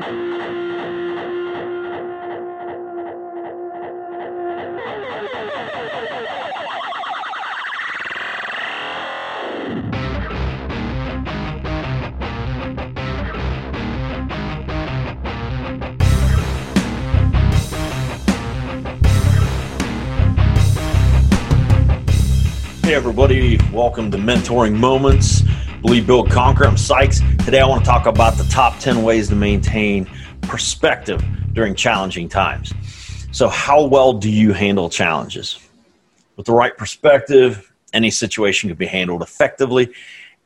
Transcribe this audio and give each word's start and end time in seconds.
Hey, 0.00 0.06
everybody, 22.94 23.60
welcome 23.70 24.10
to 24.12 24.16
Mentoring 24.16 24.78
Moments. 24.78 25.42
Believe, 25.82 26.06
Build, 26.06 26.30
Conquer. 26.30 26.66
I'm 26.66 26.76
Sykes. 26.76 27.20
Today, 27.42 27.60
I 27.60 27.66
want 27.66 27.82
to 27.82 27.90
talk 27.90 28.04
about 28.04 28.36
the 28.36 28.44
top 28.44 28.78
10 28.80 29.02
ways 29.02 29.30
to 29.30 29.34
maintain 29.34 30.06
perspective 30.42 31.24
during 31.54 31.74
challenging 31.74 32.28
times. 32.28 32.74
So, 33.32 33.48
how 33.48 33.86
well 33.86 34.12
do 34.12 34.30
you 34.30 34.52
handle 34.52 34.90
challenges? 34.90 35.58
With 36.36 36.44
the 36.44 36.52
right 36.52 36.76
perspective, 36.76 37.72
any 37.94 38.10
situation 38.10 38.68
can 38.68 38.76
be 38.76 38.84
handled 38.84 39.22
effectively 39.22 39.94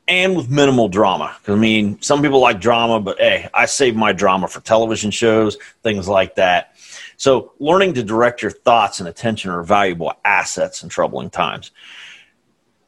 and 0.06 0.36
with 0.36 0.50
minimal 0.50 0.88
drama. 0.88 1.34
Because 1.40 1.56
I 1.56 1.60
mean, 1.60 2.00
some 2.00 2.22
people 2.22 2.38
like 2.38 2.60
drama, 2.60 3.00
but 3.00 3.18
hey, 3.18 3.48
I 3.52 3.66
save 3.66 3.96
my 3.96 4.12
drama 4.12 4.46
for 4.46 4.60
television 4.60 5.10
shows, 5.10 5.56
things 5.82 6.06
like 6.06 6.36
that. 6.36 6.76
So, 7.16 7.54
learning 7.58 7.94
to 7.94 8.04
direct 8.04 8.40
your 8.40 8.52
thoughts 8.52 9.00
and 9.00 9.08
attention 9.08 9.50
are 9.50 9.64
valuable 9.64 10.12
assets 10.24 10.84
in 10.84 10.90
troubling 10.90 11.30
times. 11.30 11.72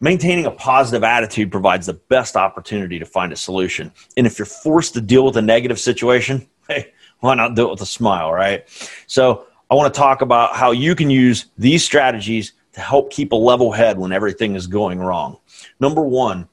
Maintaining 0.01 0.47
a 0.47 0.51
positive 0.51 1.05
attitude 1.05 1.51
provides 1.51 1.87
the 1.87 1.95
best 1.95 2.37
opportunity 2.37 2.99
to 2.99 3.07
find 3.07 3.33
a 3.33 3.37
solution. 3.37 3.93
And 4.17 4.27
if 4.27 4.39
you're 4.39 4.47
forced 4.47 4.95
to 4.95 5.01
deal 5.01 5.25
with 5.25 5.37
a 5.37 5.43
negative 5.43 5.81
situation, 5.81 6.49
hey, 6.69 6.93
why 7.21 7.35
not 7.35 7.55
do 7.55 7.67
it 7.67 7.71
with 7.71 7.81
a 7.81 7.87
smile, 7.87 8.33
right? 8.33 8.65
So, 9.07 9.47
I 9.69 9.75
want 9.75 9.93
to 9.93 9.99
talk 9.99 10.21
about 10.23 10.55
how 10.55 10.71
you 10.71 10.95
can 10.95 11.11
use 11.11 11.47
these 11.59 11.85
strategies 11.85 12.53
to 12.75 12.81
help 12.81 13.11
keep 13.11 13.33
a 13.33 13.37
level 13.37 13.73
head 13.73 13.99
when 13.99 14.13
everything 14.13 14.55
is 14.55 14.69
going 14.69 15.01
wrong. 15.01 15.39
Number 15.81 16.03
one, 16.03 16.49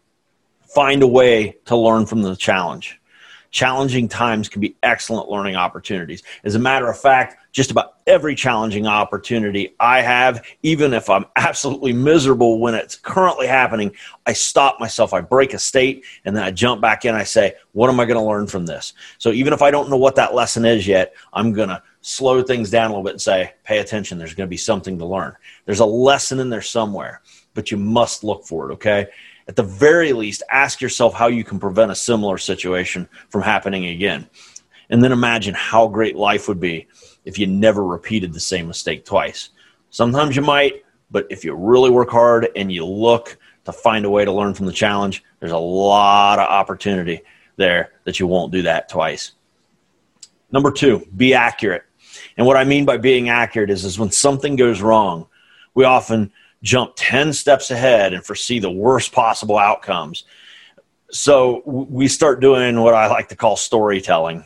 find 0.74 1.04
a 1.04 1.08
way 1.08 1.58
to 1.66 1.76
learn 1.76 2.08
from 2.08 2.24
the 2.24 2.36
challenge. 2.36 3.00
Challenging 3.54 4.08
times 4.08 4.50
can 4.50 4.62
be 4.62 4.76
excellent 4.82 5.30
learning 5.30 5.56
opportunities. 5.56 6.24
As 6.44 6.56
a 6.56 6.60
matter 6.60 6.90
of 6.90 7.00
fact, 7.00 7.38
just 7.52 7.70
about 7.70 7.98
every 8.08 8.34
challenging 8.34 8.88
opportunity 8.88 9.76
I 9.80 10.02
have, 10.02 10.44
even 10.64 10.92
if 10.92 11.08
I'm 11.08 11.26
absolutely 11.36 11.94
miserable 11.94 12.60
when 12.60 12.74
it's 12.74 12.96
currently 12.96 13.46
happening, 13.46 13.92
I 14.26 14.34
stop 14.34 14.80
myself, 14.80 15.14
I 15.14 15.22
break 15.22 15.54
a 15.54 15.60
state, 15.60 16.04
and 16.26 16.36
then 16.36 16.44
I 16.44 16.50
jump 16.50 16.82
back 16.82 17.06
in. 17.06 17.14
I 17.14 17.26
say, 17.26 17.54
What 17.74 17.92
am 17.92 18.00
I 18.00 18.06
going 18.06 18.18
to 18.18 18.28
learn 18.28 18.48
from 18.48 18.66
this? 18.66 18.94
So 19.20 19.32
even 19.32 19.54
if 19.54 19.62
I 19.62 19.70
don't 19.70 19.88
know 19.88 19.98
what 19.98 20.16
that 20.16 20.34
lesson 20.34 20.66
is 20.66 20.88
yet, 20.88 21.14
I'm 21.32 21.54
going 21.54 21.70
to 21.70 21.84
slow 22.02 22.42
things 22.42 22.72
down 22.72 22.86
a 22.86 22.90
little 22.90 23.04
bit 23.04 23.14
and 23.14 23.22
say, 23.22 23.54
Pay 23.66 23.78
attention. 23.78 24.18
There's 24.18 24.34
going 24.34 24.48
to 24.48 24.50
be 24.50 24.58
something 24.58 24.98
to 24.98 25.06
learn. 25.06 25.36
There's 25.66 25.80
a 25.80 25.86
lesson 25.86 26.40
in 26.40 26.50
there 26.50 26.64
somewhere, 26.64 27.22
but 27.54 27.70
you 27.70 27.78
must 27.78 28.24
look 28.24 28.46
for 28.46 28.72
it, 28.72 28.74
okay? 28.74 29.10
At 29.48 29.56
the 29.56 29.64
very 29.64 30.14
least, 30.14 30.44
ask 30.50 30.82
yourself 30.82 31.14
how 31.14 31.28
you 31.28 31.44
can 31.44 31.60
prevent 31.60 31.92
a 31.92 31.96
similar 31.96 32.38
situation 32.38 33.10
from 33.30 33.42
happening 33.42 33.88
again. 33.88 34.30
And 34.90 35.04
then 35.04 35.12
imagine 35.12 35.54
how 35.54 35.88
great 35.88 36.16
life 36.16 36.48
would 36.48 36.60
be 36.60 36.88
if 37.26 37.38
you 37.40 37.48
never 37.48 37.84
repeated 37.84 38.34
the 38.34 38.40
same 38.40 38.68
mistake 38.68 39.06
twice. 39.06 39.50
Sometimes 39.90 40.36
you 40.36 40.42
might, 40.42 40.84
but 41.12 41.28
if 41.30 41.44
you 41.44 41.54
really 41.56 41.90
work 41.90 42.10
hard 42.10 42.50
and 42.56 42.72
you 42.72 42.86
look 42.86 43.38
to 43.66 43.72
find 43.72 44.06
a 44.06 44.10
way 44.10 44.26
to 44.26 44.32
learn 44.32 44.54
from 44.54 44.66
the 44.66 44.72
challenge, 44.72 45.24
there's 45.40 45.52
a 45.52 45.58
lot 45.58 46.40
of 46.40 46.50
opportunity 46.50 47.22
there 47.56 47.92
that 48.04 48.20
you 48.20 48.28
won't 48.28 48.52
do 48.52 48.64
that 48.64 48.90
twice. 48.90 49.34
Number 50.52 50.72
two, 50.72 51.06
be 51.16 51.34
accurate. 51.34 51.84
And 52.38 52.46
what 52.46 52.58
I 52.58 52.64
mean 52.64 52.86
by 52.86 52.98
being 52.98 53.30
accurate 53.30 53.70
is, 53.70 53.86
is 53.86 54.00
when 54.00 54.12
something 54.12 54.56
goes 54.56 54.82
wrong, 54.82 55.28
we 55.74 55.84
often 55.84 56.32
jump 56.64 56.94
10 56.96 57.34
steps 57.34 57.70
ahead 57.70 58.14
and 58.14 58.26
foresee 58.26 58.58
the 58.58 58.72
worst 58.72 59.12
possible 59.12 59.58
outcomes. 59.58 60.24
So 61.12 61.62
we 61.66 62.08
start 62.08 62.40
doing 62.40 62.80
what 62.80 62.96
I 62.96 63.08
like 63.08 63.30
to 63.30 63.36
call 63.36 63.56
storytelling 63.56 64.44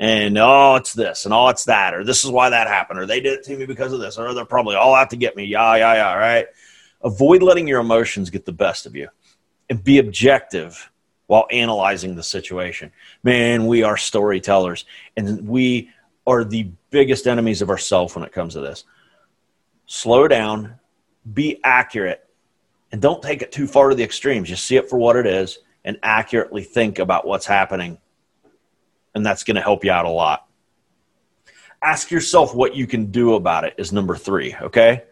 and 0.00 0.38
oh, 0.38 0.76
it's 0.76 0.94
this 0.94 1.26
and 1.26 1.34
oh, 1.34 1.48
it's 1.48 1.66
that, 1.66 1.92
or 1.92 2.04
this 2.04 2.24
is 2.24 2.30
why 2.30 2.48
that 2.48 2.66
happened, 2.68 2.98
or 2.98 3.06
they 3.06 3.20
did 3.20 3.34
it 3.34 3.44
to 3.44 3.56
me 3.56 3.66
because 3.66 3.92
of 3.92 4.00
this, 4.00 4.16
or 4.16 4.32
they're 4.32 4.46
probably 4.46 4.74
all 4.74 4.94
out 4.94 5.10
to 5.10 5.16
get 5.16 5.36
me. 5.36 5.44
Yeah, 5.44 5.76
yeah, 5.76 5.94
yeah, 5.94 6.14
right? 6.14 6.46
Avoid 7.02 7.42
letting 7.42 7.68
your 7.68 7.80
emotions 7.80 8.30
get 8.30 8.46
the 8.46 8.52
best 8.52 8.86
of 8.86 8.96
you 8.96 9.08
and 9.68 9.84
be 9.84 9.98
objective 9.98 10.90
while 11.26 11.46
analyzing 11.50 12.16
the 12.16 12.22
situation. 12.22 12.90
Man, 13.22 13.66
we 13.66 13.82
are 13.82 13.98
storytellers 13.98 14.86
and 15.18 15.46
we 15.46 15.90
are 16.26 16.44
the 16.44 16.70
biggest 16.88 17.26
enemies 17.26 17.60
of 17.60 17.68
ourselves 17.68 18.14
when 18.14 18.24
it 18.24 18.32
comes 18.32 18.54
to 18.54 18.60
this. 18.60 18.84
Slow 19.84 20.28
down, 20.28 20.79
be 21.32 21.60
accurate, 21.64 22.28
and 22.92 23.00
don't 23.00 23.22
take 23.22 23.42
it 23.42 23.52
too 23.52 23.66
far 23.66 23.88
to 23.88 23.94
the 23.94 24.04
extremes. 24.04 24.48
Just 24.48 24.66
see 24.66 24.76
it 24.76 24.88
for 24.88 24.98
what 24.98 25.16
it 25.16 25.26
is 25.26 25.58
and 25.84 25.98
accurately 26.02 26.62
think 26.62 26.98
about 26.98 27.26
what's 27.26 27.46
happening 27.46 27.98
and 29.14 29.24
that's 29.24 29.44
going 29.44 29.56
to 29.56 29.60
help 29.60 29.84
you 29.84 29.90
out 29.90 30.06
a 30.06 30.10
lot. 30.10 30.46
Ask 31.82 32.10
yourself 32.10 32.54
what 32.54 32.74
you 32.74 32.86
can 32.86 33.06
do 33.06 33.34
about 33.34 33.64
it 33.64 33.74
is 33.78 33.92
number 33.92 34.16
three, 34.16 34.54
okay? 34.60 35.04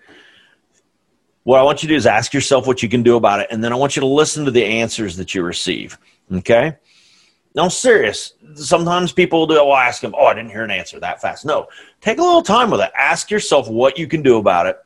What 1.45 1.59
I 1.59 1.63
want 1.63 1.83
you 1.83 1.89
to 1.89 1.95
do 1.95 1.97
is 1.97 2.07
ask 2.07 2.35
yourself 2.35 2.67
what 2.67 2.83
you 2.83 2.89
can 2.89 3.03
do 3.03 3.17
about 3.17 3.41
it, 3.41 3.49
and 3.51 3.65
then 3.65 3.73
I 3.73 3.77
want 3.77 3.97
you 3.97 4.01
to 4.01 4.07
listen 4.07 4.45
to 4.45 4.51
the 4.51 4.65
answers 4.65 5.17
that 5.17 5.35
you 5.35 5.43
receive, 5.43 5.99
okay? 6.31 6.77
Now, 7.55 7.69
serious. 7.69 8.35
Sometimes 8.55 9.13
people 9.13 9.47
do, 9.47 9.59
oh, 9.59 9.69
well, 9.69 9.77
ask 9.77 10.03
them, 10.03 10.15
oh, 10.17 10.27
I 10.27 10.35
didn't 10.35 10.51
hear 10.51 10.63
an 10.63 10.71
answer 10.71 11.01
that 11.01 11.23
fast. 11.23 11.47
No, 11.47 11.69
take 12.03 12.19
a 12.19 12.23
little 12.23 12.43
time 12.43 12.71
with 12.71 12.81
it. 12.81 12.93
Ask 12.97 13.31
yourself 13.31 13.69
what 13.69 13.99
you 13.99 14.07
can 14.07 14.23
do 14.23 14.37
about 14.37 14.67
it, 14.67 14.79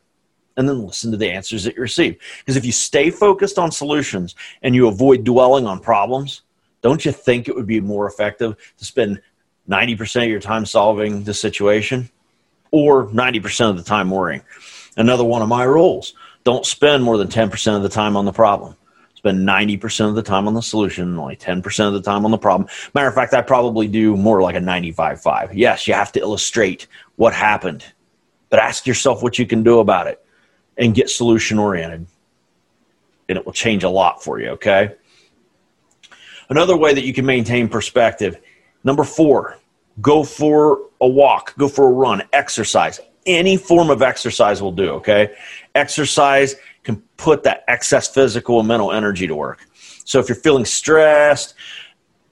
and 0.57 0.69
then 0.69 0.85
listen 0.85 1.11
to 1.11 1.17
the 1.17 1.31
answers 1.31 1.65
that 1.65 1.77
you 1.77 1.83
receive. 1.83 2.19
Because 2.39 2.57
if 2.57 2.65
you 2.65 2.73
stay 2.73 3.11
focused 3.11 3.59
on 3.59 3.71
solutions 3.71 4.35
and 4.63 4.75
you 4.75 4.89
avoid 4.89 5.25
dwelling 5.25 5.67
on 5.67 5.81
problems, 5.81 6.43
don't 6.83 7.05
you 7.05 7.13
think 7.13 7.49
it 7.49 7.55
would 7.55 7.67
be 7.67 7.81
more 7.81 8.07
effective 8.07 8.57
to 8.79 8.85
spend 8.85 9.21
90% 9.69 10.25
of 10.25 10.29
your 10.29 10.41
time 10.41 10.67
solving 10.67 11.25
the 11.25 11.35
situation 11.35 12.11
or 12.71 13.07
90% 13.09 13.71
of 13.71 13.77
the 13.77 13.83
time 13.83 14.11
worrying? 14.11 14.43
Another 14.97 15.25
one 15.25 15.43
of 15.43 15.49
my 15.49 15.65
rules 15.65 16.15
don't 16.45 16.67
spend 16.67 17.05
more 17.05 17.17
than 17.17 17.29
10% 17.29 17.77
of 17.77 17.83
the 17.83 17.89
time 17.89 18.17
on 18.17 18.25
the 18.25 18.33
problem. 18.33 18.77
Spend 19.15 19.47
90% 19.47 20.09
of 20.09 20.17
the 20.17 20.23
time 20.23 20.49
on 20.49 20.55
the 20.55 20.63
solution 20.63 21.09
and 21.09 21.19
only 21.19 21.37
10% 21.37 21.87
of 21.87 21.93
the 21.93 22.03
time 22.03 22.25
on 22.25 22.33
the 22.33 22.39
problem. 22.39 22.69
Matter 22.93 23.07
of 23.07 23.15
fact, 23.15 23.33
I 23.33 23.41
probably 23.41 23.87
do 23.87 24.17
more 24.17 24.43
like 24.43 24.57
a 24.57 24.61
95 24.61 25.23
5. 25.23 25.55
Yes, 25.55 25.87
you 25.87 25.95
have 25.95 26.11
to 26.13 26.21
illustrate 26.21 26.89
what 27.15 27.33
happened, 27.33 27.85
but 28.51 28.59
ask 28.59 28.85
yourself 28.85 29.23
what 29.23 29.39
you 29.39 29.47
can 29.47 29.63
do 29.63 29.79
about 29.79 30.09
it 30.09 30.23
and 30.77 30.95
get 30.95 31.11
solution 31.11 31.59
oriented. 31.59 32.07
And 33.29 33.39
it 33.39 33.45
will 33.45 33.53
change 33.53 33.85
a 33.85 33.89
lot 33.89 34.23
for 34.23 34.41
you, 34.41 34.49
okay? 34.51 34.95
Another 36.49 36.77
way 36.77 36.93
that 36.93 37.05
you 37.05 37.15
can 37.15 37.25
maintain 37.25 37.69
perspective. 37.69 38.39
Number 38.85 39.05
four, 39.05 39.59
go 40.01 40.25
for 40.25 40.81
a 41.01 41.09
walk, 41.09 41.57
go 41.57 41.69
for 41.69 41.89
a 41.89 41.93
run, 41.93 42.23
exercise. 42.33 43.01
Any 43.25 43.57
form 43.57 43.91
of 43.91 44.03
exercise 44.03 44.61
will 44.61 44.73
do, 44.73 44.91
okay? 44.95 45.35
Exercise 45.75 46.57
can 46.83 46.97
put 47.17 47.45
that 47.45 47.65
excess 47.69 48.09
physical 48.09 48.59
and 48.59 48.69
mental 48.69 48.93
energy 48.93 49.27
to 49.27 49.35
work. 49.35 49.67
So 50.05 50.19
if 50.19 50.29
you're 50.29 50.37
feeling 50.37 50.65
stressed, 50.65 51.55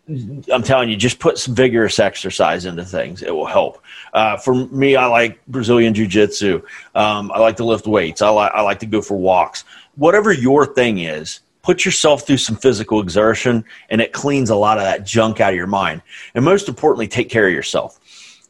I'm 0.09 0.63
telling 0.63 0.89
you, 0.89 0.97
just 0.97 1.21
put 1.21 1.39
some 1.39 1.55
vigorous 1.55 1.99
exercise 1.99 2.65
into 2.65 2.85
things. 2.85 3.23
It 3.23 3.31
will 3.31 3.47
help. 3.47 3.83
Uh, 4.13 4.37
for 4.37 4.55
me, 4.55 4.97
I 4.97 5.07
like 5.07 5.45
Brazilian 5.47 5.95
Jiu 5.95 6.07
Jitsu. 6.07 6.63
Um, 6.95 7.31
I 7.33 7.39
like 7.39 7.57
to 7.57 7.65
lift 7.65 7.87
weights. 7.87 8.23
I, 8.23 8.31
li- 8.31 8.51
I 8.53 8.63
like 8.63 8.81
to 8.81 8.87
go 8.87 9.03
for 9.03 9.17
walks. 9.17 9.65
Whatever 9.95 10.33
your 10.33 10.67
thing 10.67 10.99
is, 10.99 11.41
put 11.63 11.85
yourself 11.85 12.27
through 12.27 12.39
some 12.39 12.57
physical 12.57 13.01
exertion 13.01 13.65
and 13.91 14.01
it 14.01 14.13
cleans 14.13 14.51
a 14.51 14.57
lot 14.57 14.79
of 14.79 14.85
that 14.85 15.05
junk 15.05 15.41
out 15.41 15.53
of 15.53 15.57
your 15.57 15.67
mind. 15.67 16.03
And 16.35 16.45
most 16.45 16.69
importantly, 16.69 17.07
take 17.07 17.29
care 17.29 17.47
of 17.47 17.53
yourself. 17.53 18.01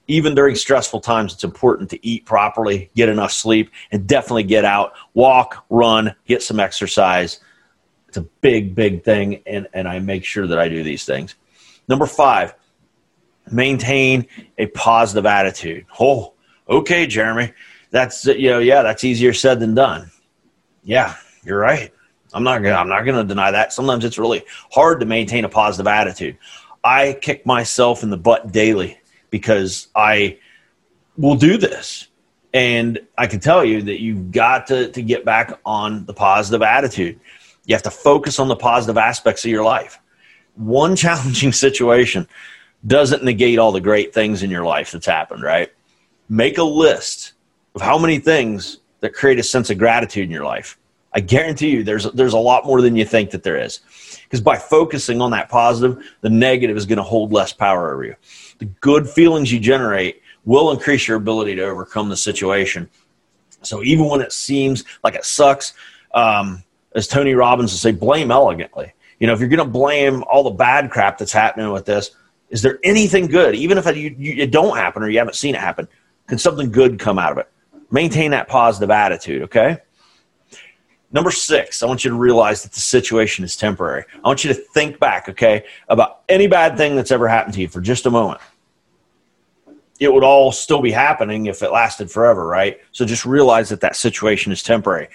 Even 0.07 0.35
during 0.35 0.57
stressful 0.57 1.01
times, 1.01 1.35
it's 1.35 1.45
important 1.45 1.91
to 1.91 2.07
eat 2.07 2.25
properly, 2.25 2.91
get 2.97 3.09
enough 3.09 3.33
sleep, 3.33 3.71
and 3.93 4.07
definitely 4.07 4.43
get 4.43 4.65
out, 4.65 4.95
walk, 5.15 5.65
run, 5.71 6.15
get 6.27 6.43
some 6.43 6.59
exercise. 6.59 7.39
It's 8.09 8.17
a 8.17 8.23
big, 8.23 8.75
big 8.75 9.05
thing, 9.05 9.41
and, 9.47 9.69
and 9.73 9.87
I 9.87 10.01
make 10.01 10.25
sure 10.25 10.49
that 10.49 10.59
I 10.59 10.69
do 10.69 10.83
these 10.83 11.05
things. 11.05 11.37
Number 11.89 12.07
five, 12.07 12.55
maintain 13.51 14.27
a 14.59 14.67
positive 14.67 15.27
attitude. 15.27 15.87
Oh, 15.99 16.35
okay, 16.69 17.07
Jeremy. 17.07 17.53
That's, 17.91 18.25
you 18.27 18.51
know, 18.51 18.61
yeah, 18.61 18.83
that's 18.83 19.03
easier 19.05 19.33
said 19.33 19.61
than 19.61 19.75
done. 19.75 20.11
Yeah, 20.85 21.17
you're 21.45 21.59
right. 21.59 21.93
I'm 22.33 22.45
not 22.45 22.63
gonna 22.63 22.77
I'm 22.77 22.89
not 22.89 23.03
gonna 23.03 23.25
deny 23.25 23.51
that. 23.51 23.73
Sometimes 23.73 24.05
it's 24.05 24.19
really 24.19 24.45
hard 24.71 25.01
to 25.01 25.07
maintain 25.07 25.45
a 25.45 25.49
positive 25.49 25.89
attitude. 25.89 26.39
I 26.85 27.19
kick 27.21 27.45
myself 27.45 28.03
in 28.03 28.11
the 28.11 28.17
butt 28.17 28.53
daily 28.53 28.99
because 29.31 29.89
I 29.95 30.39
will 31.17 31.35
do 31.35 31.57
this. 31.57 32.07
And 32.53 33.01
I 33.17 33.27
can 33.27 33.41
tell 33.41 33.65
you 33.65 33.83
that 33.83 34.01
you've 34.01 34.33
got 34.33 34.67
to, 34.69 34.91
to 34.91 35.03
get 35.03 35.25
back 35.25 35.59
on 35.65 36.05
the 36.07 36.15
positive 36.15 36.63
attitude. 36.63 37.21
You 37.67 37.75
have 37.75 37.83
to 37.85 37.91
focus 37.91 38.41
on 38.41 38.49
the 38.49 38.57
positive 38.57 38.99
aspects 38.99 39.45
of 39.45 39.51
your 39.51 39.63
life. 39.63 40.01
One 40.61 40.95
challenging 41.05 41.53
situation 41.53 42.29
doesn't 42.87 43.25
negate 43.25 43.59
all 43.59 43.73
the 43.73 43.81
great 43.81 44.15
things 44.15 44.43
in 44.43 44.51
your 44.51 44.65
life 44.65 44.93
that's 44.93 45.07
happened, 45.07 45.43
right? 45.43 45.73
Make 46.29 46.59
a 46.59 46.63
list 46.63 47.33
of 47.75 47.83
how 47.83 47.99
many 47.99 48.19
things 48.19 48.79
that 49.01 49.15
create 49.15 49.39
a 49.39 49.43
sense 49.43 49.71
of 49.71 49.79
gratitude 49.79 50.25
in 50.25 50.31
your 50.31 50.45
life. 50.45 50.79
I 51.13 51.21
guarantee 51.21 51.71
you 51.71 51.83
there's 51.83 52.05
there's 52.13 52.35
a 52.35 52.39
lot 52.39 52.65
more 52.65 52.81
than 52.81 52.95
you 52.95 53.05
think 53.05 53.31
that 53.31 53.43
there 53.43 53.57
is. 53.57 53.81
Because 54.25 54.41
by 54.41 54.57
focusing 54.57 55.21
on 55.21 55.33
that 55.33 55.49
positive, 55.49 56.05
the 56.21 56.31
negative 56.31 56.77
is 56.77 56.87
going 56.87 56.99
to 56.99 57.03
hold 57.03 57.33
less 57.33 57.53
power 57.53 57.93
over 57.93 58.05
you. 58.05 58.15
The 58.59 58.67
good 58.67 59.09
feelings 59.09 59.53
you 59.53 59.59
generate 59.59 60.23
will 60.45 60.71
increase 60.71 61.09
your 61.09 61.17
ability 61.17 61.57
to 61.57 61.63
overcome 61.63 62.09
the 62.09 62.17
situation. 62.17 62.89
So 63.63 63.83
even 63.83 64.07
when 64.07 64.21
it 64.21 64.33
seems 64.33 64.85
like 65.03 65.15
it 65.15 65.25
sucks, 65.25 65.75
um, 66.15 66.63
as 66.95 67.09
Tony 67.09 67.35
Robbins 67.35 67.73
would 67.73 67.81
say, 67.81 67.93
blame 67.93 68.31
elegantly. 68.31 68.93
You 69.21 69.27
know, 69.27 69.35
if 69.35 69.41
you're 69.41 69.51
going 69.51 69.59
to 69.59 69.67
blame 69.67 70.25
all 70.25 70.43
the 70.43 70.51
bad 70.51 70.91
crap 70.91 71.19
that's 71.19 71.33
happening 71.33 71.71
with 71.71 71.85
this, 71.85 72.11
is 72.49 72.63
there 72.63 72.81
anything 72.83 73.27
good? 73.27 73.55
Even 73.55 73.79
if 73.79 73.87
it, 73.87 73.97
you, 73.97 74.15
you, 74.19 74.43
it 74.43 74.51
don't 74.51 74.77
happen 74.77 75.03
or 75.03 75.11
you 75.11 75.19
haven't 75.19 75.35
seen 75.35 75.55
it 75.55 75.61
happen, 75.61 75.87
can 76.27 76.39
something 76.39 76.73
good 76.73 76.99
come 76.99 77.19
out 77.19 77.31
of 77.31 77.39
it? 77.39 77.49
Maintain 77.91 78.31
that 78.33 78.49
positive 78.49 78.91
attitude, 78.91 79.43
okay? 79.43 79.79
Number 81.13 81.31
six, 81.31 81.83
I 81.83 81.87
want 81.87 82.05
you 82.05 82.11
to 82.11 82.17
realize 82.17 82.63
that 82.63 82.73
the 82.73 82.81
situation 82.81 83.45
is 83.45 83.57
temporary. 83.57 84.05
I 84.25 84.29
want 84.29 84.43
you 84.43 84.49
to 84.49 84.55
think 84.55 84.99
back, 84.99 85.29
okay, 85.29 85.65
about 85.89 86.23
any 86.29 86.47
bad 86.47 86.77
thing 86.77 86.97
that's 86.97 87.11
ever 87.11 87.29
happened 87.29 87.55
to 87.55 87.61
you 87.61 87.69
for 87.69 87.81
just 87.81 88.07
a 88.07 88.11
moment. 88.11 88.41
It 89.99 90.11
would 90.11 90.25
all 90.25 90.51
still 90.51 90.81
be 90.81 90.93
happening 90.93 91.47
if 91.47 91.63
it 91.63 91.73
lasted 91.73 92.11
forever, 92.11 92.47
right? 92.47 92.81
So 92.93 93.05
just 93.05 93.27
realize 93.27 93.69
that 93.69 93.83
that 93.83 93.97
situation 93.97 94.51
is 94.51 94.63
temporary 94.63 95.09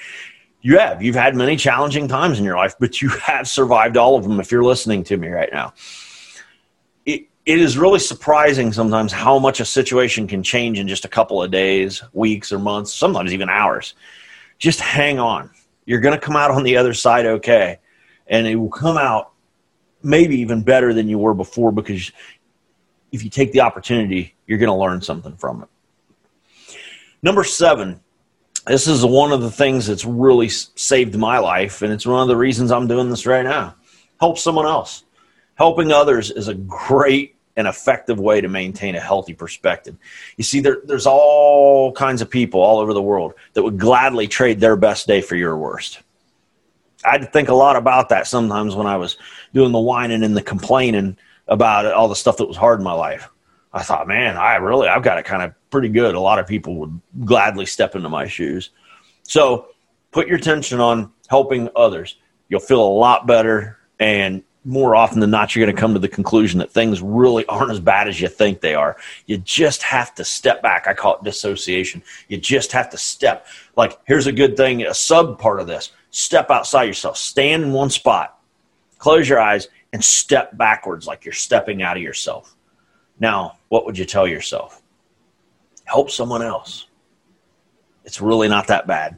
you 0.66 0.80
have. 0.80 1.00
You've 1.04 1.14
had 1.14 1.36
many 1.36 1.58
challenging 1.58 2.08
times 2.08 2.40
in 2.40 2.44
your 2.44 2.58
life, 2.58 2.74
but 2.80 3.00
you 3.00 3.10
have 3.10 3.48
survived 3.48 3.98
all 3.98 4.18
of 4.18 4.24
them 4.24 4.40
if 4.40 4.52
you're 4.52 4.64
listening 4.64 5.04
to 5.04 5.16
me 5.16 5.28
right 5.28 5.50
now. 5.54 5.76
It, 7.06 7.28
it 7.46 7.60
is 7.60 7.78
really 7.78 8.00
surprising 8.00 8.74
sometimes 8.74 9.12
how 9.12 9.38
much 9.38 9.60
a 9.60 9.66
situation 9.66 10.26
can 10.26 10.42
change 10.42 10.80
in 10.80 10.88
just 10.88 11.06
a 11.06 11.08
couple 11.08 11.44
of 11.44 11.52
days, 11.52 12.02
weeks, 12.14 12.52
or 12.52 12.58
months, 12.58 12.92
sometimes 12.92 13.32
even 13.32 13.48
hours. 13.48 13.94
Just 14.58 14.80
hang 14.80 15.20
on. 15.20 15.52
You're 15.86 16.00
going 16.00 16.20
to 16.20 16.26
come 16.26 16.36
out 16.36 16.50
on 16.50 16.64
the 16.64 16.78
other 16.78 16.96
side 16.96 17.28
okay. 17.28 17.78
And 18.26 18.48
it 18.48 18.56
will 18.56 18.70
come 18.72 18.98
out 18.98 19.34
maybe 20.02 20.40
even 20.40 20.64
better 20.64 20.96
than 20.96 21.08
you 21.08 21.20
were 21.20 21.36
before 21.36 21.72
because 21.72 22.12
if 23.12 23.24
you 23.24 23.30
take 23.30 23.52
the 23.52 23.62
opportunity, 23.62 24.34
you're 24.48 24.58
going 24.58 24.72
to 24.72 24.76
learn 24.76 25.04
something 25.04 25.38
from 25.38 25.62
it. 25.62 25.70
Number 27.22 27.44
seven, 27.44 28.02
this 28.66 28.88
is 28.88 29.06
one 29.06 29.32
of 29.32 29.42
the 29.42 29.52
things 29.52 29.88
that's 29.88 30.06
really 30.06 30.50
saved 30.50 31.16
my 31.18 31.38
life, 31.38 31.82
and 31.82 31.94
it's 31.94 32.06
one 32.06 32.22
of 32.22 32.28
the 32.28 32.38
reasons 32.38 32.72
I'm 32.72 32.88
doing 32.88 33.10
this 33.10 33.26
right 33.26 33.44
now. 33.44 33.76
Help 34.20 34.38
someone 34.38 34.66
else. 34.66 35.04
Helping 35.56 35.92
others 35.92 36.32
is 36.32 36.48
a 36.48 36.54
great 36.54 37.36
and 37.58 37.68
effective 37.68 38.20
way 38.20 38.42
to 38.42 38.50
maintain 38.50 38.96
a 38.96 39.00
healthy 39.00 39.34
perspective. 39.34 39.96
You 40.36 40.44
see, 40.44 40.60
there, 40.60 40.80
there's 40.84 41.06
all 41.06 41.92
kinds 41.94 42.22
of 42.22 42.30
people 42.30 42.60
all 42.60 42.80
over 42.80 42.94
the 42.94 43.02
world 43.02 43.34
that 43.54 43.64
would 43.64 43.78
gladly 43.78 44.28
trade 44.28 44.60
their 44.60 44.76
best 44.76 45.08
day 45.08 45.22
for 45.22 45.36
your 45.36 45.58
worst. 45.58 46.02
I 47.06 47.12
had 47.12 47.22
to 47.22 47.28
think 47.28 47.50
a 47.50 47.54
lot 47.54 47.76
about 47.76 48.10
that 48.10 48.28
sometimes 48.28 48.76
when 48.76 48.88
I 48.88 48.98
was 48.98 49.18
doing 49.54 49.72
the 49.72 49.80
whining 49.80 50.24
and 50.24 50.36
the 50.36 50.42
complaining 50.42 51.18
about 51.48 51.86
all 51.86 52.08
the 52.08 52.16
stuff 52.16 52.38
that 52.38 52.48
was 52.48 52.58
hard 52.58 52.80
in 52.80 52.84
my 52.84 52.94
life. 52.94 53.30
I 53.72 53.84
thought, 53.84 54.08
man, 54.08 54.38
I 54.38 54.56
really, 54.56 54.88
I've 54.88 55.04
got 55.04 55.16
to 55.16 55.24
kind 55.24 55.44
of 55.44 55.54
pretty 55.76 55.90
good. 55.90 56.16
A 56.16 56.20
lot 56.22 56.40
of 56.40 56.48
people 56.48 56.76
would 56.76 57.02
gladly 57.26 57.66
step 57.66 57.98
into 57.98 58.08
my 58.08 58.26
shoes. 58.26 58.70
So 59.24 59.68
put 60.12 60.26
your 60.26 60.38
attention 60.38 60.80
on 60.80 61.12
helping 61.28 61.68
others. 61.76 62.16
You'll 62.48 62.62
feel 62.62 62.82
a 62.82 62.88
lot 62.88 63.28
better. 63.28 63.78
And 64.00 64.42
more 64.64 64.96
often 64.96 65.20
than 65.20 65.32
not, 65.32 65.54
you're 65.54 65.66
going 65.66 65.76
to 65.76 65.78
come 65.78 65.94
to 65.94 66.00
the 66.00 66.08
conclusion 66.08 66.60
that 66.60 66.72
things 66.72 67.02
really 67.02 67.46
aren't 67.48 67.74
as 67.74 67.82
bad 67.82 68.08
as 68.08 68.22
you 68.22 68.30
think 68.30 68.62
they 68.62 68.74
are. 68.74 68.96
You 69.26 69.38
just 69.40 69.84
have 69.84 70.16
to 70.16 70.24
step 70.24 70.62
back. 70.62 70.88
I 70.88 70.94
call 70.94 71.18
it 71.18 71.26
dissociation. 71.26 72.02
You 72.30 72.38
just 72.38 72.72
have 72.72 72.90
to 72.92 72.98
step. 72.98 73.46
Like, 73.76 74.00
here's 74.06 74.28
a 74.28 74.32
good 74.32 74.56
thing, 74.56 74.82
a 74.84 74.94
sub 74.94 75.38
part 75.38 75.60
of 75.60 75.68
this 75.68 75.92
step 76.12 76.50
outside 76.50 76.86
yourself, 76.86 77.18
stand 77.18 77.64
in 77.64 77.74
one 77.74 77.90
spot, 77.90 78.40
close 78.98 79.28
your 79.28 79.42
eyes, 79.42 79.68
and 79.92 80.02
step 80.02 80.58
backwards 80.58 81.06
like 81.06 81.26
you're 81.26 81.34
stepping 81.34 81.84
out 81.84 81.98
of 81.98 82.04
yourself. 82.04 82.56
Now, 83.20 83.58
what 83.68 83.86
would 83.86 83.98
you 83.98 84.06
tell 84.06 84.26
yourself? 84.26 84.82
Help 85.86 86.12
someone 86.12 86.42
else. 86.42 86.88
It's 88.04 88.22
really 88.22 88.48
not 88.48 88.68
that 88.68 88.88
bad. 88.88 89.18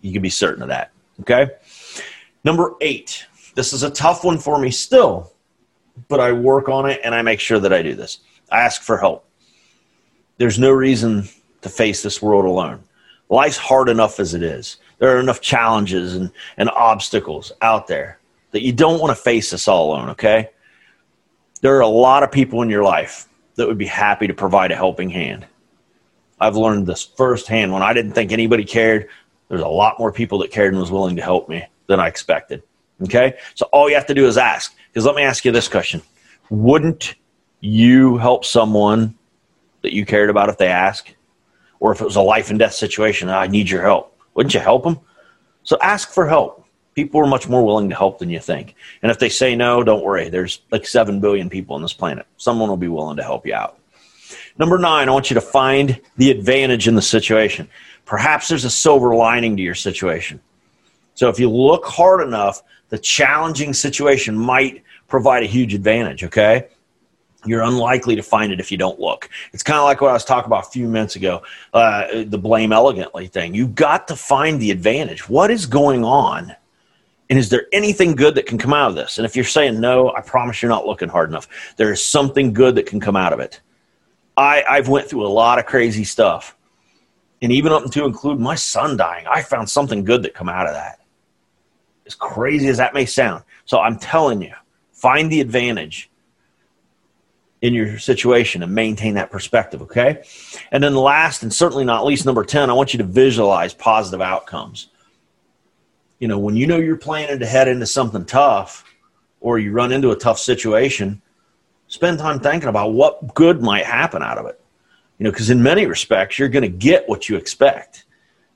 You 0.00 0.12
can 0.12 0.22
be 0.22 0.30
certain 0.30 0.62
of 0.62 0.68
that. 0.68 0.92
Okay? 1.20 1.50
Number 2.44 2.74
eight. 2.80 3.26
This 3.54 3.72
is 3.72 3.82
a 3.82 3.90
tough 3.90 4.24
one 4.24 4.38
for 4.38 4.58
me 4.58 4.70
still, 4.70 5.32
but 6.08 6.20
I 6.20 6.32
work 6.32 6.68
on 6.68 6.88
it 6.88 7.00
and 7.04 7.14
I 7.14 7.22
make 7.22 7.40
sure 7.40 7.58
that 7.58 7.72
I 7.72 7.82
do 7.82 7.94
this. 7.94 8.20
I 8.50 8.60
ask 8.60 8.82
for 8.82 8.96
help. 8.98 9.26
There's 10.38 10.58
no 10.58 10.70
reason 10.70 11.28
to 11.60 11.68
face 11.68 12.02
this 12.02 12.22
world 12.22 12.44
alone. 12.44 12.82
Life's 13.28 13.56
hard 13.56 13.88
enough 13.88 14.20
as 14.20 14.34
it 14.34 14.42
is. 14.42 14.78
There 14.98 15.16
are 15.16 15.20
enough 15.20 15.40
challenges 15.40 16.14
and, 16.14 16.30
and 16.56 16.70
obstacles 16.70 17.52
out 17.62 17.86
there 17.86 18.18
that 18.52 18.62
you 18.62 18.72
don't 18.72 19.00
want 19.00 19.16
to 19.16 19.22
face 19.22 19.50
this 19.50 19.68
all 19.68 19.90
alone, 19.90 20.10
okay? 20.10 20.50
There 21.60 21.76
are 21.76 21.80
a 21.80 21.88
lot 21.88 22.22
of 22.22 22.32
people 22.32 22.62
in 22.62 22.70
your 22.70 22.82
life 22.82 23.28
that 23.56 23.66
would 23.66 23.78
be 23.78 23.86
happy 23.86 24.26
to 24.26 24.34
provide 24.34 24.72
a 24.72 24.76
helping 24.76 25.10
hand. 25.10 25.46
I've 26.40 26.56
learned 26.56 26.86
this 26.86 27.04
firsthand. 27.04 27.72
When 27.72 27.82
I 27.82 27.92
didn't 27.92 28.12
think 28.12 28.32
anybody 28.32 28.64
cared, 28.64 29.08
there's 29.48 29.60
a 29.60 29.68
lot 29.68 29.98
more 29.98 30.12
people 30.12 30.38
that 30.38 30.50
cared 30.50 30.72
and 30.72 30.80
was 30.80 30.90
willing 30.90 31.16
to 31.16 31.22
help 31.22 31.48
me 31.48 31.64
than 31.86 32.00
I 32.00 32.08
expected. 32.08 32.62
Okay? 33.02 33.38
So 33.54 33.66
all 33.72 33.88
you 33.88 33.94
have 33.94 34.06
to 34.06 34.14
do 34.14 34.26
is 34.26 34.38
ask. 34.38 34.74
Because 34.88 35.06
let 35.06 35.14
me 35.14 35.22
ask 35.22 35.44
you 35.44 35.52
this 35.52 35.68
question 35.68 36.02
Wouldn't 36.50 37.14
you 37.60 38.16
help 38.18 38.44
someone 38.44 39.14
that 39.82 39.94
you 39.94 40.04
cared 40.04 40.30
about 40.30 40.48
if 40.48 40.58
they 40.58 40.68
ask? 40.68 41.14
Or 41.80 41.92
if 41.92 42.00
it 42.00 42.04
was 42.04 42.16
a 42.16 42.22
life 42.22 42.50
and 42.50 42.58
death 42.58 42.74
situation, 42.74 43.28
I 43.28 43.46
need 43.48 43.68
your 43.68 43.82
help. 43.82 44.16
Wouldn't 44.34 44.54
you 44.54 44.60
help 44.60 44.84
them? 44.84 45.00
So 45.64 45.78
ask 45.82 46.10
for 46.10 46.28
help 46.28 46.61
people 46.94 47.20
are 47.20 47.26
much 47.26 47.48
more 47.48 47.64
willing 47.64 47.88
to 47.88 47.96
help 47.96 48.18
than 48.18 48.30
you 48.30 48.40
think. 48.40 48.74
And 49.02 49.10
if 49.10 49.18
they 49.18 49.28
say 49.28 49.56
no, 49.56 49.82
don't 49.82 50.04
worry. 50.04 50.28
There's 50.28 50.60
like 50.70 50.86
7 50.86 51.20
billion 51.20 51.48
people 51.48 51.74
on 51.74 51.82
this 51.82 51.92
planet. 51.92 52.26
Someone 52.36 52.68
will 52.68 52.76
be 52.76 52.88
willing 52.88 53.16
to 53.16 53.22
help 53.22 53.46
you 53.46 53.54
out. 53.54 53.78
Number 54.58 54.78
nine, 54.78 55.08
I 55.08 55.12
want 55.12 55.30
you 55.30 55.34
to 55.34 55.40
find 55.40 56.00
the 56.16 56.30
advantage 56.30 56.86
in 56.86 56.94
the 56.94 57.02
situation. 57.02 57.68
Perhaps 58.04 58.48
there's 58.48 58.64
a 58.64 58.70
silver 58.70 59.14
lining 59.14 59.56
to 59.56 59.62
your 59.62 59.74
situation. 59.74 60.40
So 61.14 61.28
if 61.28 61.38
you 61.38 61.50
look 61.50 61.84
hard 61.86 62.26
enough, 62.26 62.62
the 62.90 62.98
challenging 62.98 63.72
situation 63.72 64.36
might 64.36 64.82
provide 65.08 65.42
a 65.42 65.46
huge 65.46 65.74
advantage, 65.74 66.24
okay? 66.24 66.68
You're 67.44 67.62
unlikely 67.62 68.16
to 68.16 68.22
find 68.22 68.52
it 68.52 68.60
if 68.60 68.70
you 68.70 68.78
don't 68.78 69.00
look. 69.00 69.28
It's 69.52 69.62
kind 69.62 69.78
of 69.78 69.84
like 69.84 70.00
what 70.00 70.10
I 70.10 70.14
was 70.14 70.24
talking 70.24 70.46
about 70.46 70.66
a 70.66 70.70
few 70.70 70.88
minutes 70.88 71.16
ago, 71.16 71.42
uh, 71.72 72.24
the 72.24 72.38
blame 72.38 72.72
elegantly 72.72 73.26
thing. 73.26 73.54
You've 73.54 73.74
got 73.74 74.08
to 74.08 74.16
find 74.16 74.60
the 74.60 74.70
advantage. 74.70 75.28
What 75.28 75.50
is 75.50 75.66
going 75.66 76.04
on? 76.04 76.54
And 77.30 77.38
is 77.38 77.48
there 77.48 77.66
anything 77.72 78.14
good 78.14 78.34
that 78.34 78.46
can 78.46 78.58
come 78.58 78.74
out 78.74 78.90
of 78.90 78.94
this? 78.94 79.18
And 79.18 79.24
if 79.24 79.36
you're 79.36 79.44
saying 79.44 79.80
no, 79.80 80.12
I 80.14 80.20
promise 80.20 80.60
you're 80.60 80.68
not 80.68 80.86
looking 80.86 81.08
hard 81.08 81.30
enough. 81.30 81.48
There 81.76 81.92
is 81.92 82.04
something 82.04 82.52
good 82.52 82.74
that 82.74 82.86
can 82.86 83.00
come 83.00 83.16
out 83.16 83.32
of 83.32 83.40
it. 83.40 83.60
I, 84.36 84.64
I've 84.68 84.88
went 84.88 85.08
through 85.08 85.26
a 85.26 85.28
lot 85.28 85.58
of 85.58 85.66
crazy 85.66 86.04
stuff. 86.04 86.56
And 87.40 87.50
even 87.50 87.72
up 87.72 87.90
to 87.90 88.04
include 88.04 88.38
my 88.38 88.54
son 88.54 88.96
dying, 88.96 89.26
I 89.28 89.42
found 89.42 89.68
something 89.68 90.04
good 90.04 90.22
that 90.22 90.34
come 90.34 90.48
out 90.48 90.66
of 90.66 90.74
that. 90.74 91.00
As 92.06 92.14
crazy 92.14 92.68
as 92.68 92.76
that 92.76 92.94
may 92.94 93.06
sound. 93.06 93.44
So 93.64 93.80
I'm 93.80 93.98
telling 93.98 94.42
you, 94.42 94.54
find 94.92 95.30
the 95.30 95.40
advantage 95.40 96.10
in 97.62 97.74
your 97.74 97.98
situation 97.98 98.62
and 98.62 98.74
maintain 98.74 99.14
that 99.14 99.30
perspective, 99.30 99.82
okay? 99.82 100.22
And 100.72 100.82
then 100.82 100.94
last 100.94 101.42
and 101.42 101.52
certainly 101.52 101.84
not 101.84 102.04
least, 102.04 102.26
number 102.26 102.44
10, 102.44 102.70
I 102.70 102.72
want 102.72 102.92
you 102.92 102.98
to 102.98 103.04
visualize 103.04 103.72
positive 103.72 104.20
outcomes 104.20 104.88
you 106.22 106.28
know, 106.28 106.38
when 106.38 106.54
you 106.54 106.68
know 106.68 106.76
you're 106.76 106.96
planning 106.96 107.40
to 107.40 107.46
head 107.46 107.66
into 107.66 107.84
something 107.84 108.24
tough 108.24 108.84
or 109.40 109.58
you 109.58 109.72
run 109.72 109.90
into 109.90 110.12
a 110.12 110.16
tough 110.16 110.38
situation, 110.38 111.20
spend 111.88 112.20
time 112.20 112.38
thinking 112.38 112.68
about 112.68 112.92
what 112.92 113.34
good 113.34 113.60
might 113.60 113.84
happen 113.84 114.22
out 114.22 114.38
of 114.38 114.46
it. 114.46 114.60
You 115.18 115.24
know, 115.24 115.32
because 115.32 115.50
in 115.50 115.60
many 115.60 115.84
respects, 115.84 116.38
you're 116.38 116.48
going 116.48 116.62
to 116.62 116.68
get 116.68 117.08
what 117.08 117.28
you 117.28 117.34
expect. 117.34 118.04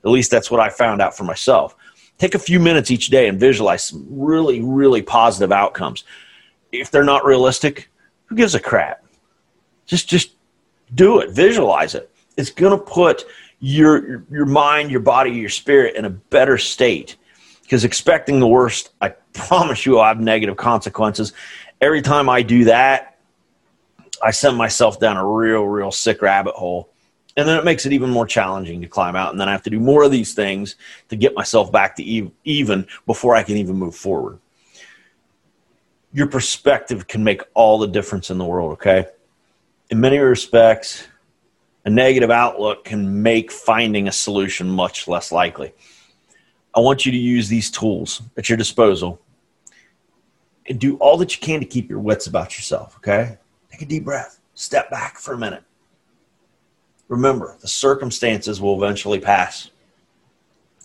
At 0.05 0.11
least 0.11 0.31
that's 0.31 0.49
what 0.49 0.61
I 0.61 0.69
found 0.69 1.01
out 1.01 1.17
for 1.17 1.25
myself. 1.25 1.75
Take 2.17 2.35
a 2.35 2.39
few 2.39 2.57
minutes 2.57 2.89
each 2.89 3.07
day 3.07 3.27
and 3.27 3.37
visualize 3.37 3.83
some 3.83 4.07
really, 4.09 4.61
really 4.61 5.01
positive 5.01 5.51
outcomes. 5.51 6.05
If 6.71 6.89
they're 6.89 7.03
not 7.03 7.25
realistic, 7.25 7.91
who 8.27 8.37
gives 8.37 8.55
a 8.55 8.61
crap? 8.61 9.03
Just, 9.85 10.07
just 10.07 10.31
do 10.95 11.19
it. 11.19 11.31
Visualize 11.31 11.95
it. 11.95 12.09
It's 12.37 12.49
going 12.49 12.79
to 12.79 12.81
put 12.81 13.25
your 13.59 14.23
your 14.31 14.45
mind, 14.45 14.89
your 14.89 15.01
body, 15.01 15.31
your 15.31 15.49
spirit 15.49 15.97
in 15.97 16.05
a 16.05 16.09
better 16.09 16.57
state 16.57 17.17
because 17.67 17.83
expecting 17.83 18.39
the 18.39 18.47
worst, 18.47 18.91
I 19.01 19.09
promise 19.33 19.85
you, 19.85 19.91
will 19.91 20.03
have 20.05 20.21
negative 20.21 20.55
consequences. 20.55 21.33
Every 21.81 22.01
time 22.01 22.29
I 22.29 22.41
do 22.41 22.63
that, 22.63 23.17
I 24.23 24.31
send 24.31 24.55
myself 24.55 25.01
down 25.01 25.17
a 25.17 25.27
real, 25.27 25.63
real 25.63 25.91
sick 25.91 26.21
rabbit 26.21 26.55
hole. 26.55 26.89
And 27.35 27.45
then 27.45 27.59
it 27.59 27.65
makes 27.65 27.85
it 27.85 27.91
even 27.91 28.09
more 28.09 28.25
challenging 28.25 28.79
to 28.83 28.87
climb 28.87 29.17
out. 29.17 29.31
And 29.31 29.39
then 29.39 29.49
I 29.49 29.51
have 29.51 29.63
to 29.63 29.69
do 29.69 29.81
more 29.81 30.03
of 30.03 30.11
these 30.11 30.33
things 30.33 30.77
to 31.09 31.17
get 31.17 31.35
myself 31.35 31.69
back 31.69 31.97
to 31.97 32.31
even 32.45 32.87
before 33.05 33.35
I 33.35 33.43
can 33.43 33.57
even 33.57 33.75
move 33.75 33.95
forward. 33.95 34.39
your 36.17 36.27
perspective 36.27 37.07
can 37.07 37.23
make 37.23 37.43
all 37.53 37.77
the 37.77 37.87
difference 37.87 38.31
in 38.31 38.37
the 38.37 38.45
world, 38.45 38.73
okay? 38.73 39.05
In 39.89 39.99
many 39.99 40.17
respects, 40.17 41.05
a 41.85 41.89
negative 41.89 42.31
outlook 42.31 42.85
can 42.85 43.21
make 43.21 43.51
finding 43.51 44.07
a 44.07 44.11
solution 44.11 44.69
much 44.69 45.07
less 45.07 45.31
likely. 45.31 45.73
I 46.75 46.79
want 46.79 47.05
you 47.05 47.11
to 47.11 47.17
use 47.17 47.49
these 47.49 47.71
tools 47.71 48.21
at 48.37 48.49
your 48.49 48.57
disposal 48.57 49.19
and 50.67 50.79
do 50.79 50.97
all 50.97 51.17
that 51.17 51.35
you 51.35 51.41
can 51.41 51.59
to 51.59 51.65
keep 51.65 51.89
your 51.89 51.99
wits 51.99 52.27
about 52.27 52.57
yourself, 52.57 52.97
okay? 52.97 53.37
Take 53.71 53.81
a 53.81 53.85
deep 53.85 54.03
breath, 54.03 54.39
step 54.53 54.91
back 54.91 55.17
for 55.17 55.33
a 55.33 55.37
minute. 55.37 55.63
Remember, 57.07 57.55
the 57.61 57.67
circumstances 57.67 58.59
will 58.59 58.75
eventually 58.83 59.19
pass. 59.19 59.71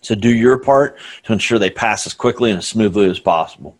So 0.02 0.14
do 0.14 0.32
your 0.32 0.58
part 0.58 0.98
to 1.24 1.32
ensure 1.32 1.58
they 1.58 1.70
pass 1.70 2.06
as 2.06 2.14
quickly 2.14 2.50
and 2.50 2.58
as 2.58 2.66
smoothly 2.66 3.08
as 3.08 3.18
possible. 3.18 3.76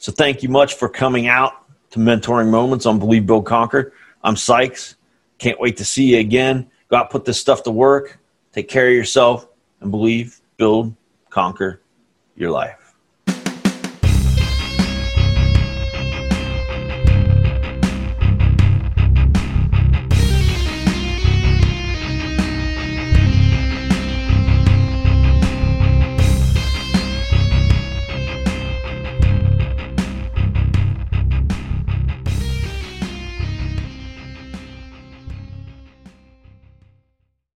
So 0.00 0.12
thank 0.12 0.42
you 0.42 0.48
much 0.48 0.74
for 0.74 0.88
coming 0.88 1.28
out 1.28 1.52
to 1.90 1.98
Mentoring 1.98 2.50
Moments 2.50 2.84
on 2.86 2.98
Believe, 2.98 3.26
Build, 3.26 3.46
Conquer. 3.46 3.94
I'm 4.22 4.36
Sykes. 4.36 4.96
Can't 5.38 5.58
wait 5.60 5.76
to 5.78 5.84
see 5.84 6.14
you 6.14 6.20
again. 6.20 6.70
Go 6.90 6.96
out, 6.96 7.10
put 7.10 7.24
this 7.24 7.40
stuff 7.40 7.62
to 7.64 7.70
work. 7.70 8.18
Take 8.52 8.68
care 8.68 8.88
of 8.88 8.94
yourself 8.94 9.48
and 9.80 9.90
believe, 9.90 10.40
build, 10.56 10.94
conquer 11.30 11.80
your 12.36 12.50
life. 12.50 12.83